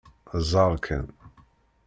Ẓer 0.49 0.73
kan! 0.85 1.05